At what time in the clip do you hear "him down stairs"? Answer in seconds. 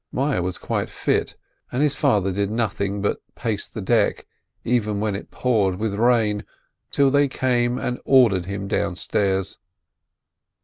8.47-9.59